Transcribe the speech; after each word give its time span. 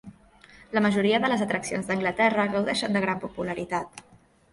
La 0.77 0.81
majoria 0.85 1.19
de 1.25 1.29
les 1.31 1.43
atraccions 1.45 1.89
d'Anglaterra, 1.91 2.45
gaudeixen 2.55 2.97
de 2.99 3.03
gran 3.05 3.21
popularitat. 3.27 4.03